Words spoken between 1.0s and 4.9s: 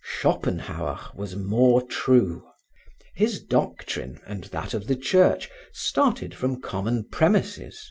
was more true. His doctrine and that of